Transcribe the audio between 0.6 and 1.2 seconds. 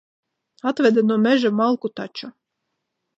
Atveda no